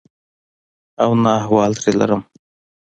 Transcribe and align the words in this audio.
او 1.03 1.09
نه 1.21 1.31
احوال 1.39 1.71
ترې 1.81 1.91
لرم. 1.99 2.21